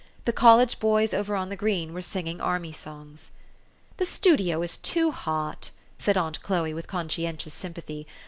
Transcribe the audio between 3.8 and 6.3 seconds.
"The studio is too hot," said